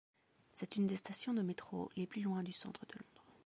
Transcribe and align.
C'est 0.55 0.77
une 0.77 0.87
des 0.87 0.95
stations 0.95 1.31
de 1.35 1.43
métro 1.43 1.91
les 1.95 2.07
plus 2.07 2.23
loin 2.23 2.41
du 2.41 2.51
centre 2.53 2.87
de 2.87 2.93
Londres. 2.95 3.23